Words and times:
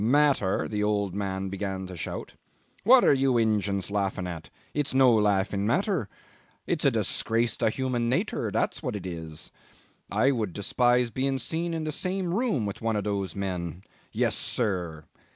matter!' 0.03 0.67
the 0.67 0.81
old 0.83 1.13
man 1.13 1.47
began 1.47 1.85
to 1.85 1.95
shout; 1.95 2.33
'what 2.83 3.03
are 3.03 3.13
you 3.13 3.37
Injuns 3.37 3.91
laughing 3.91 4.25
at? 4.25 4.49
It's 4.73 4.95
no 4.95 5.13
laughing 5.13 5.67
matter. 5.67 6.09
It's 6.65 6.83
a 6.85 6.89
disgrace 6.89 7.55
to 7.57 7.69
human 7.69 8.09
natur' 8.09 8.49
that's 8.49 8.81
what 8.81 8.95
it 8.95 9.05
is. 9.05 9.51
I 10.09 10.31
would 10.31 10.53
despise 10.53 11.11
being 11.11 11.37
seen 11.37 11.71
in 11.75 11.83
the 11.83 11.91
same 11.91 12.33
room 12.33 12.65
with 12.65 12.81
one 12.81 12.95
of 12.95 13.03
those 13.03 13.35
men. 13.35 13.83
Yes, 14.11 14.35
sir! 14.35 15.03